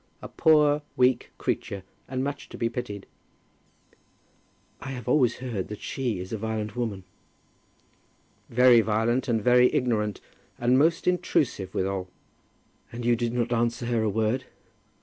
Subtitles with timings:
[0.19, 3.05] "A poor weak creature, and much to be pitied."
[4.81, 7.03] "I have always heard that she is a violent woman."
[8.49, 10.19] "Very violent, and very ignorant;
[10.57, 12.09] and most intrusive withal."
[12.91, 14.45] "And you did not answer her a word?"